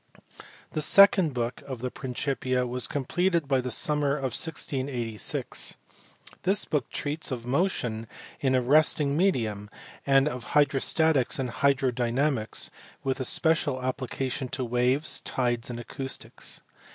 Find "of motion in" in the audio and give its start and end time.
7.29-8.55